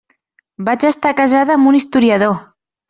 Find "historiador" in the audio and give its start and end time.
1.83-2.39